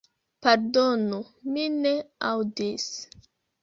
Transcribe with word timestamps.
Pardonu, 0.45 1.19
mi 1.53 1.69
ne 1.79 1.95
aŭdis. 2.35 2.93